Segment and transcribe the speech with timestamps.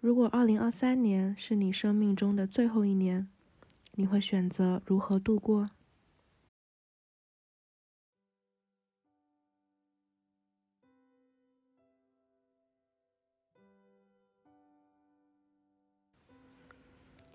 [0.00, 3.28] 如果二零二三年是你生命中的最后一年，
[3.92, 5.68] 你会选择如何度过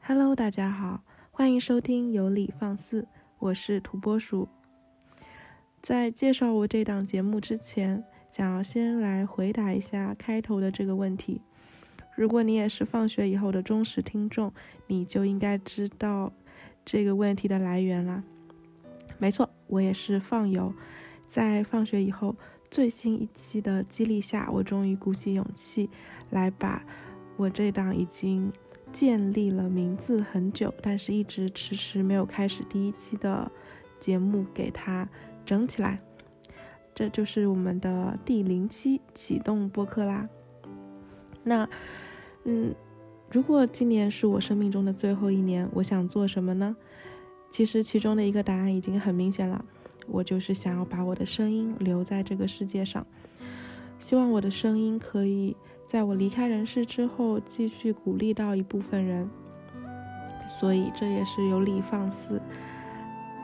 [0.00, 3.06] ？Hello，大家好，欢迎收听有理放肆，
[3.38, 4.48] 我是土拨鼠。
[5.82, 11.42] 在介绍我这档节目之前，想要先来回答一下开头的这个问题。
[12.16, 14.50] 如果你也是放学以后的忠实听众，
[14.86, 16.32] 你就应该知道
[16.82, 18.24] 这个问题的来源啦。
[19.18, 20.72] 没错，我也是放油，
[21.28, 22.34] 在放学以后
[22.70, 25.90] 最新一期的激励下，我终于鼓起勇气
[26.30, 26.82] 来把
[27.36, 28.50] 我这档已经
[28.90, 33.52] 建立了名字很久，但是一直迟迟没有开始第一期的
[34.00, 35.06] 节目给它
[35.44, 36.00] 整起来。
[36.94, 40.26] 这就是我们的第零期启动播客啦。
[41.44, 41.68] 那。
[42.48, 42.72] 嗯，
[43.30, 46.76] 如果今年是我生命中的最后一年，我想做什么呢？
[47.50, 49.64] 其实其中的一个答案已经很明显了，
[50.06, 53.04] 我就是想要把我的声音留在这个世界上，
[53.98, 55.56] 希望我的声音可以
[55.88, 59.28] 在我离开人世之后继续鼓励到一部分人，
[60.60, 62.40] 所以这也是有理放肆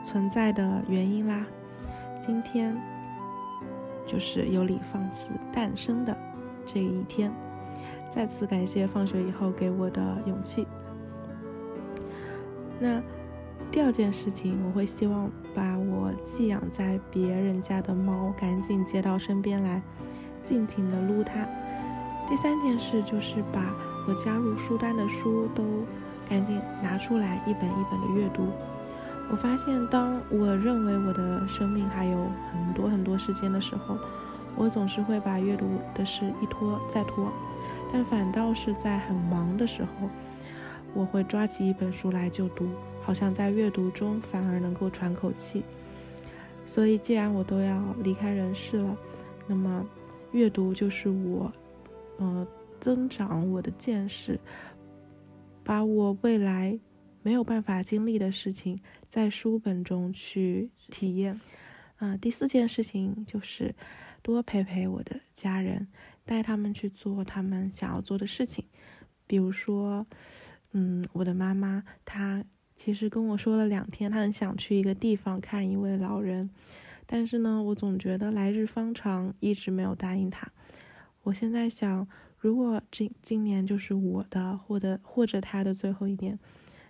[0.05, 1.45] 存在的原因啦。
[2.25, 2.73] 今天
[4.07, 6.15] 就是有理放肆诞生的
[6.65, 7.33] 这一天。
[8.15, 10.67] 再次感谢放学以后给我的勇气。
[12.79, 13.01] 那
[13.71, 19.81] 第二件事情，我会希望把我寄养在别人家的猫赶紧接到身边来，
[20.43, 21.47] 尽情的撸它。
[22.29, 23.73] 第三件事就是把
[24.07, 25.63] 我加入书单的书都
[26.29, 28.47] 赶紧拿出来一本一本的阅读。
[29.31, 33.97] 我发现，当我认为我的生命还有很多很多时间的时候，
[34.55, 37.31] 我总是会把阅读的事一拖再拖。
[37.93, 40.09] 但反倒是在很忙的时候，
[40.95, 42.67] 我会抓起一本书来就读，
[43.03, 45.63] 好像在阅读中反而能够喘口气。
[46.65, 48.97] 所以，既然我都要离开人世了，
[49.45, 49.85] 那么
[50.31, 51.53] 阅读就是我，
[52.17, 52.47] 呃，
[52.79, 54.39] 增长我的见识，
[55.63, 56.79] 把我未来
[57.21, 61.39] 没有办法经历的事情，在书本中去体验。
[61.97, 63.75] 啊，第四件事情就是
[64.23, 65.87] 多陪陪我的家人。
[66.25, 68.65] 带他们去做他们想要做的事情，
[69.27, 70.05] 比如说，
[70.71, 72.43] 嗯，我的妈妈她
[72.75, 76.49] 其实跟我说了两天，她很想去一个地方看一位老人，
[77.05, 80.51] 但是呢，我总觉得来日方长，一直没有答应她。
[81.23, 82.07] 我现在想，
[82.37, 86.37] 如果今今年就是我的或者或者他的最后一年，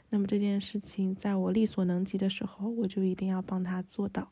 [0.10, 4.32] 那么这件事情在我力所能及的时候，我就一定要帮他做到。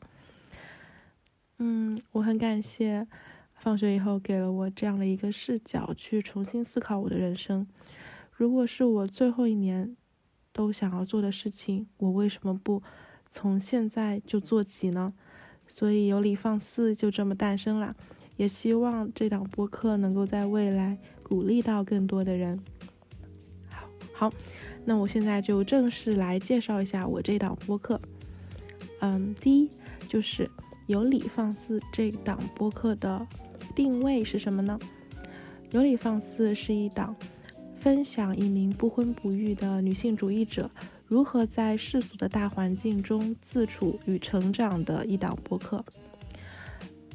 [1.58, 3.06] 嗯，我很感谢。
[3.62, 7.64] 放学以后，给了我这样的一个视角，去重新思考我的人生。
[8.32, 9.96] 如果是我最后一年
[10.52, 12.82] 都想要做的事情，我为什么不
[13.30, 15.14] 从现在就做起呢？
[15.68, 17.94] 所以有理放肆就这么诞生了。
[18.36, 22.58] 也希望这档播客能够在未来鼓励到更多的人。
[23.68, 24.32] 好，好，
[24.84, 28.00] 那我现在就正式来介绍一下我这档播客。
[28.98, 29.70] 嗯，第一
[30.08, 30.50] 就是
[30.88, 33.24] 有理放肆这档播客的。
[33.74, 34.78] 定位是什么呢？
[35.70, 37.16] 有理放肆是一档
[37.76, 40.70] 分享一名不婚不育的女性主义者
[41.06, 45.82] 如何在世俗的大环境中自处与成长的一档播客，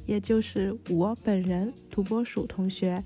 [0.07, 3.03] 也就是我本人土拨鼠同学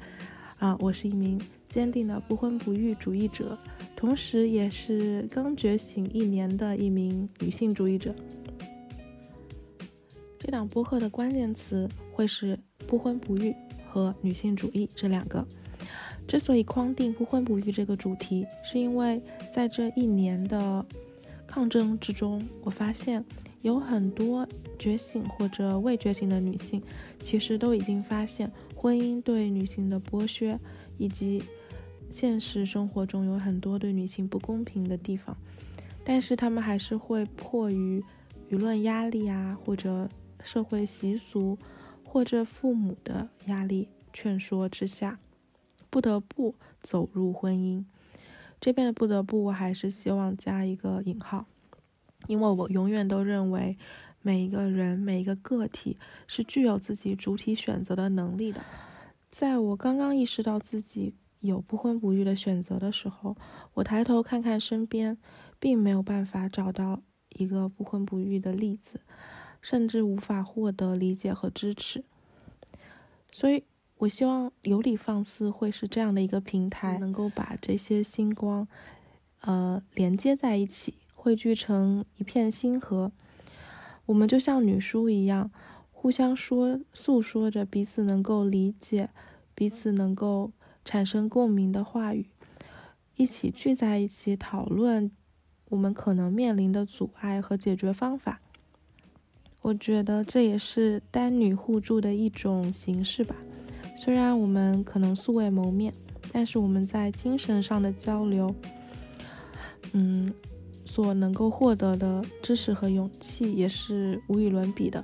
[0.58, 3.58] 啊，我是一名坚定的不婚不育主义者，
[3.96, 8.16] 同时也是刚觉醒一年的一名女性主义者。
[10.40, 12.58] 这档播客的关键词会是。
[12.92, 13.56] 不婚不育
[13.90, 15.48] 和女性主义这两个，
[16.28, 20.86] 之所以框定不婚不育这个主题，是因为在这一年的
[21.48, 23.24] 抗争之中，我发现
[23.62, 24.46] 有很多
[24.78, 26.84] 觉醒或者未觉醒的女性，
[27.24, 30.60] 其实都已经发现婚姻对女性的剥削，
[30.98, 31.42] 以及
[32.10, 35.34] 现实生活中有很多对女性不公平的地方，
[36.04, 38.04] 但是她们还是会迫于
[38.50, 40.10] 舆论压力啊，或者
[40.44, 41.58] 社会习俗。
[42.12, 45.18] 或者父母的压力劝说之下，
[45.90, 47.86] 不得不走入婚姻。
[48.60, 51.46] 这边的“不得不”，我还是希望加一个引号，
[52.28, 53.78] 因为我永远都认为，
[54.22, 55.98] 每一个人、每一个个体
[56.28, 58.62] 是具有自己主体选择的能力的。
[59.32, 63.38] 在我刚刚意识到自己有不婚不育的选择的时候，
[63.76, 65.18] 我抬头看看身边，
[65.62, 69.00] 并没有办法找到一个不婚不育的例子。
[69.62, 72.04] 甚至无法获得理解和支持，
[73.32, 73.64] 所以
[74.00, 78.68] 我希望有理放肆会是这样的一个平台，能够把这些星光，
[79.42, 83.12] 呃，连接在一起，汇聚成一片星河。
[84.08, 85.52] 我们就像女书一样，
[85.92, 89.10] 互相说诉说着彼此能够理解、
[89.54, 90.52] 彼此能够
[90.84, 92.26] 产生共鸣的话语，
[93.16, 95.12] 一起聚在一起讨论
[95.70, 98.42] 我们可能面临的阻碍和解决方法。
[99.62, 103.36] 我觉得这也是单女互助的一种形式吧。
[103.96, 105.94] 虽然我们可能素未谋面，
[106.32, 108.54] 但是我们在精神上的交流，
[109.92, 110.34] 嗯，
[110.84, 115.04] 所能够获得的知识和勇气也是无与伦比的。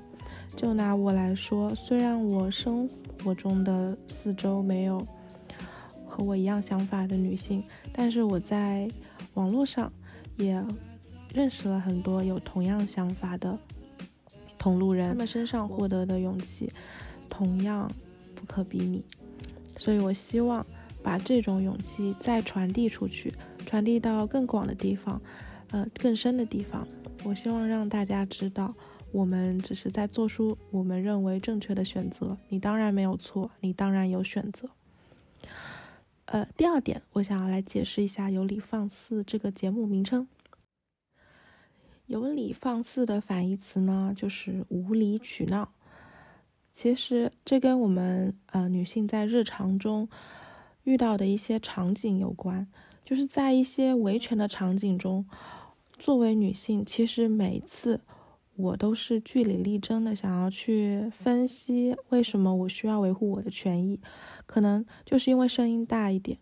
[0.56, 2.89] 就拿我来说，虽然我生
[3.24, 5.06] 活中的四周没有
[6.04, 7.63] 和我一样想法的女性，
[7.94, 8.89] 但是我在
[9.36, 9.94] 网络上
[10.38, 10.59] 也
[11.31, 13.56] 认识了很多有同样想法的。
[14.68, 16.69] 同路人，他们身上获得的勇气
[17.30, 17.90] 同样
[18.36, 19.02] 不可比拟，
[19.78, 20.66] 所以我希望
[21.02, 23.34] 把这种勇气再传递出去，
[23.66, 25.22] 传递到更广的地方，
[25.72, 26.86] 呃，更深的地方。
[27.24, 28.75] 我希望让大家知道，
[29.14, 32.38] 我们只是在做出我们认为正确的选择。
[32.50, 34.68] 你当然没有错，你当然有选择。
[36.25, 40.28] 呃，第二点，我想要来解释一下“有理放肆”这个节目名称。
[42.07, 45.69] 有理放肆的反义词呢，就是无理取闹。
[46.71, 50.07] 其实这跟我们呃女性在日常中
[50.83, 52.65] 遇到的一些场景有关，
[53.04, 55.25] 就是在一些维权的场景中，
[56.00, 58.00] 作为女性，其实每次
[58.56, 64.00] 我都是据理力争的，想要去分析为什么我需要维护我的权益，
[64.45, 66.38] 可能就是因为声音大一点。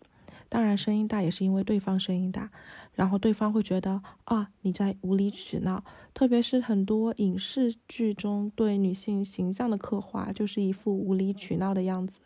[0.48, 2.50] 当然，声音大也是因为对方声音大，
[2.94, 5.84] 然后对方会觉得啊你在无理取闹。
[6.14, 12.20] 特别是很多影视剧中对女性形象的刻画就是一副无理取闹的样子，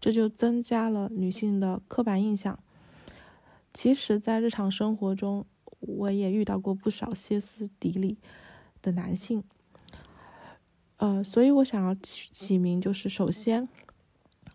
[0.00, 2.58] 这就增加了女性的刻板印象。
[3.72, 5.46] 其实，在日常生活中，
[5.80, 8.18] 我也遇到过不少歇斯底里
[8.82, 9.42] 的男性。
[10.98, 13.66] 呃，所以我想要起起名，就是首先，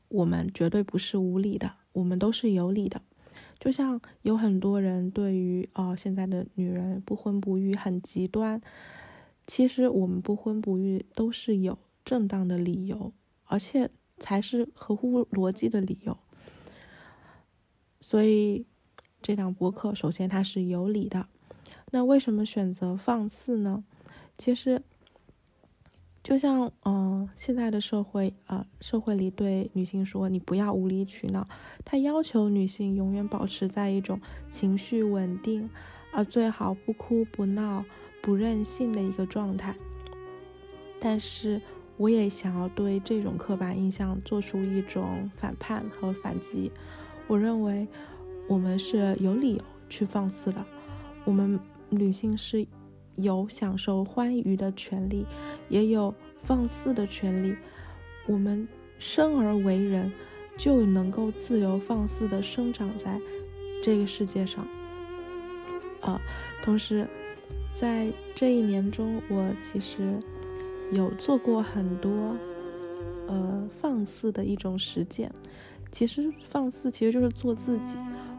[0.07, 1.76] 我们绝对不是无理的。
[1.97, 3.01] 我们都是有理的，
[3.59, 8.61] 就像有很多人对于哦现在的女人不婚不育很极端，
[9.47, 13.11] 其实我们不婚不育都是有正当的理由，
[13.45, 13.89] 而且
[14.19, 16.15] 才是合乎逻辑的理由。
[17.99, 18.63] 所以
[19.23, 21.27] 这档博客首先它是有理的，
[21.91, 23.83] 那为什么选择放肆呢？
[24.37, 24.83] 其实。
[26.27, 31.47] 就像，嗯，现在的社会，呃，社会里对女性说，你不要无理取闹，
[31.85, 34.19] 他要求女性永远保持在一种
[34.49, 35.69] 情绪稳定，
[36.11, 37.85] 啊，最好不哭不闹
[38.21, 39.73] 不任性的一个状态。
[40.99, 41.61] 但是，
[41.95, 46.69] 我也想要对这种刻板印象做出一种反叛和反击。
[47.27, 47.87] 我认为，
[48.49, 50.65] 我们是有理由去放肆的，
[51.23, 51.57] 我们
[51.89, 52.67] 女性是。
[53.17, 55.25] 有享受欢愉的权利，
[55.69, 57.55] 也有放肆的权利。
[58.25, 58.67] 我们
[58.97, 60.11] 生而为人，
[60.57, 63.19] 就能够自由放肆地生长在
[63.83, 64.65] 这个世界上。
[66.01, 66.21] 啊，
[66.63, 67.07] 同时，
[67.73, 70.19] 在这一年中，我其实
[70.93, 72.35] 有做过很多
[73.27, 75.31] 呃放肆的一种实践。
[75.91, 77.97] 其实放肆其实就是做自己。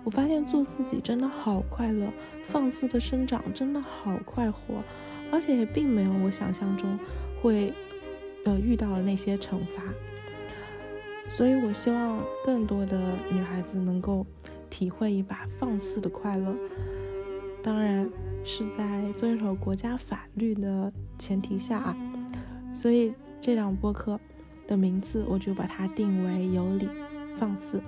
[0.09, 2.11] 我发现做自己真的好快乐，
[2.43, 4.83] 放肆的生长真的好快活，
[5.31, 6.99] 而且也并没有我想象中
[7.43, 7.75] 会
[8.47, 9.83] 呃遇到了那些惩罚。
[11.29, 14.25] 所以我希望更多的女孩子能够
[14.71, 16.57] 体会一把放肆的快乐，
[17.63, 18.09] 当然
[18.43, 21.97] 是在遵守国家法律的前提下啊。
[22.75, 23.13] 所以
[23.43, 24.19] 这档播客
[24.67, 26.89] 的名字我就把它定为有理
[27.39, 27.79] 放肆。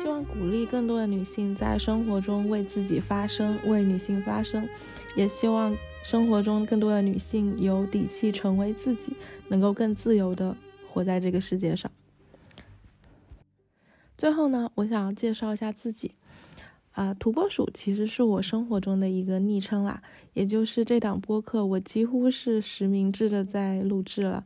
[0.00, 4.68] 希望鼓励更多的女性在生活中为自己发声，为女性发声，
[5.16, 9.14] 也希望生活中更多的女性有底气成为自己，
[9.48, 10.56] 能够更自由的
[10.92, 11.90] 活在这个世界上。
[14.18, 16.12] 最后呢，我想要介绍一下自己，
[16.92, 20.02] 啊，土拨鼠其实是我生活中的一个昵称啦，
[20.34, 24.44] 也就是这档播客我几乎是实名制的在录制了。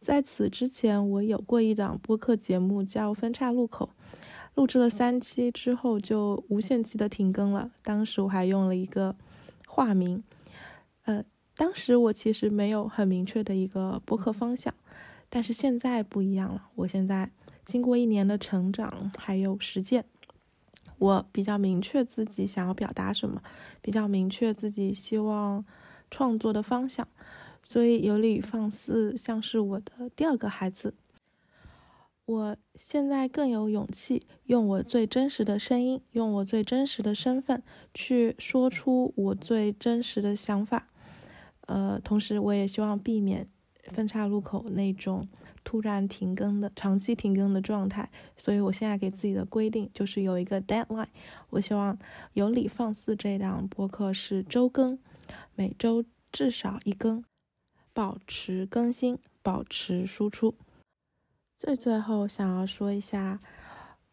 [0.00, 3.90] 在此之前，我有过一档播客节目叫《分岔路口》。
[4.54, 7.72] 录制了三期之后，就无限期的停更了。
[7.82, 9.16] 当时我还用了一个
[9.66, 10.22] 化名，
[11.04, 11.24] 呃，
[11.56, 14.72] 当时我其实没有很明确的一个播客方向，
[15.28, 16.68] 但是现在不一样了。
[16.76, 17.30] 我现在
[17.64, 20.04] 经过一年的成长还有实践，
[20.98, 23.42] 我比较明确自己想要表达什么，
[23.82, 25.64] 比较明确自己希望
[26.12, 27.08] 创作的方向，
[27.64, 30.94] 所以有理放肆像是我的第二个孩子。
[32.26, 37.62] 我现在更有勇气用我最真实的声音，用我最真实的身份
[37.92, 40.88] 去说出我最真实的想法。
[41.66, 43.46] 呃，同时我也希望避免
[43.92, 45.28] 分岔路口那种
[45.64, 48.10] 突然停更的、长期停更的状态。
[48.38, 51.08] 所以我现在给自己的规定就是有一个 deadline。
[51.50, 51.98] 我希望
[52.32, 54.98] 有理放肆这档播客是周更，
[55.54, 56.02] 每周
[56.32, 57.22] 至少一更，
[57.92, 60.54] 保持更新，保持输出。
[61.64, 63.40] 最最后想要说一下，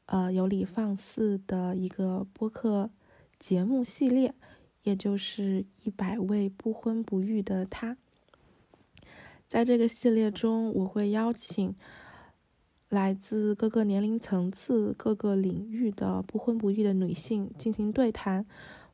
[0.06, 2.90] 呃，有理放肆的一个播客
[3.40, 4.34] 节目系列，
[4.84, 7.98] 也就是一百位不婚不育的他。
[9.50, 11.76] 在这个系列中，我会邀请
[12.88, 18.46] 来自各个年龄层次、各个领域的不婚不育的女性进行对谈。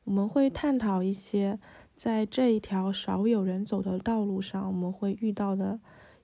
[0.06, 1.60] 我们会探讨一些
[1.96, 5.80] 在这一条少有人走的道路上，我们会遇到的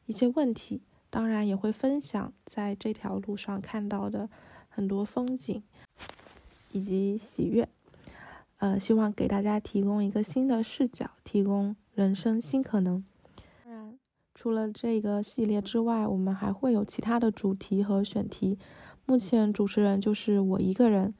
[0.07, 0.81] 一些问题。
[1.13, 4.27] 当然也会分享在这条路上看到的
[4.67, 5.61] 很多风景
[6.71, 7.69] 以及喜悦，
[8.57, 13.05] 呃，希望给大家提供一个新的视角，提供人生新可能。
[13.63, 13.99] 当然，
[14.33, 18.57] 除了这个系列之外，我们还会有其他的主题和选题。
[19.05, 21.13] 目前主持人就是我一个人，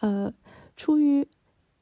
[0.00, 0.34] 呃，
[0.76, 1.28] 出于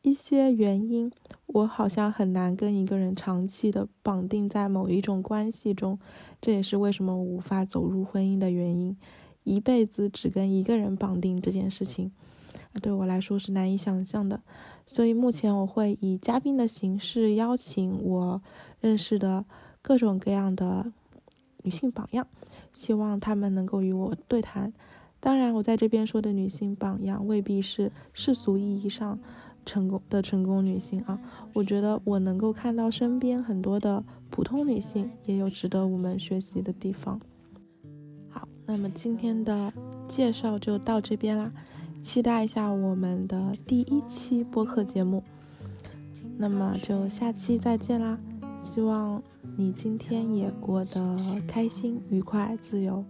[0.07, 1.11] 一些原因。
[1.47, 5.99] 我好像很难跟一个人长期的绑定在某一种关系中，
[6.41, 8.97] 这也是为什么我无法走入婚姻的原因。
[9.43, 12.13] 一辈子只跟一个人绑定这件事情，
[12.81, 14.41] 对我来说是难以想象的。
[14.87, 18.41] 所以目前我会以嘉宾的形式邀请我
[18.81, 19.45] 认识的
[19.83, 20.93] 各种各样的
[21.65, 22.25] 女性榜样，
[22.71, 24.73] 希望她们能够与我对谈。
[25.19, 29.19] 当然，我在这边说的女性榜样未必是世俗意义上。
[29.67, 31.21] 成功的成功女性啊，
[31.53, 37.21] 我觉得我能够看到身边很多的普通女性也有值得我们学习的地方。
[38.31, 39.73] 好，那么今天的
[40.07, 41.53] 介绍就到这边啦，
[42.01, 45.23] 期待一下我们的第一期播客节目。
[46.39, 48.19] 那么就下期再见啦，
[48.63, 49.23] 希望
[49.57, 51.19] 你今天也过得
[51.49, 53.05] 开心、愉快、自由。